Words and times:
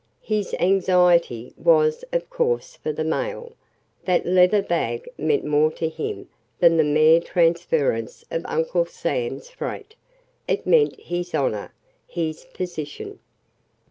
His 0.23 0.55
anxiety 0.55 1.53
was 1.55 2.03
of 2.11 2.27
course 2.27 2.75
for 2.75 2.91
the 2.91 3.03
mail. 3.03 3.51
That 4.05 4.25
leather 4.25 4.63
bag 4.63 5.07
meant 5.15 5.45
more 5.45 5.71
to 5.73 5.87
him 5.87 6.27
than 6.59 6.77
the 6.77 6.83
mere 6.83 7.19
transference 7.19 8.25
of 8.31 8.41
Uncle 8.47 8.87
Sam's 8.87 9.51
freight 9.51 9.93
it 10.47 10.65
meant 10.65 10.99
his 10.99 11.35
honor 11.35 11.71
his 12.07 12.45
position. 12.45 13.19